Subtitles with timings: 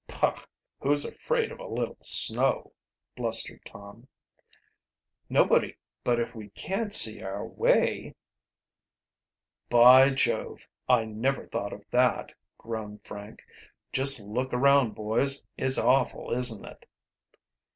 [0.07, 0.43] "Poch!
[0.79, 2.73] who's afraid of a little snow?"
[3.15, 4.07] blustered Tom.
[5.29, 8.15] "Nobody, but if we can't see our way"
[9.79, 10.67] "By Jove!
[10.89, 13.43] I never thought of that!" groaned Frank.
[13.93, 15.45] "Just look around, boys.
[15.55, 16.87] It's awful, isn't it?"